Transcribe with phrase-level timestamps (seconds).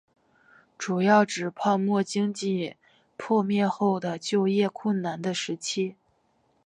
[0.79, 2.75] 主要指泡沫经济
[3.17, 5.95] 破灭后的就业困难的时期。